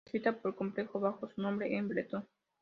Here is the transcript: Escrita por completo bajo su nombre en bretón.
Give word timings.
Escrita 0.03 0.35
por 0.41 0.55
completo 0.55 0.99
bajo 0.99 1.29
su 1.29 1.39
nombre 1.43 1.75
en 1.77 1.87
bretón. 1.87 2.27